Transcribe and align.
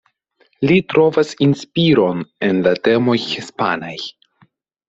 Li 0.71 0.77
trovas 0.93 1.33
inspiron 1.47 2.25
en 2.49 2.65
la 2.69 2.75
temoj 2.89 3.19
hispanaj. 3.27 3.97